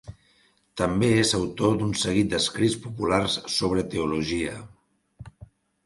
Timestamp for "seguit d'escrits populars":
2.05-3.39